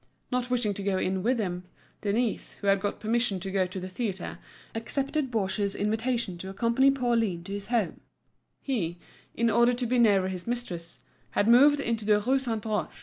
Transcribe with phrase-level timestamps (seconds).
[0.31, 1.65] Not wishing to go in with him,
[2.01, 4.39] Denise, who had got permission to go to the theatre,
[4.73, 8.97] accepted Baugé's invitation to accompany Pauline to his home—he,
[9.35, 12.91] in order to be nearer his mistress, had moved into the Rue Saint Roch.